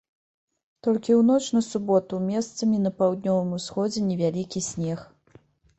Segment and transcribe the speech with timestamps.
[0.87, 4.99] Толькі ў ноч на суботу месцамі на паўднёвым усходзе невялікі снег.